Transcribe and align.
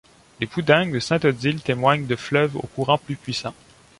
Les 0.39 0.47
poudingues 0.47 0.93
de 0.95 0.99
Saint-Odile 0.99 1.61
témoignent 1.61 2.07
de 2.07 2.15
fleuves 2.15 2.55
au 2.55 2.65
courant 2.73 2.97
plus 2.97 3.15
puissant. 3.15 3.53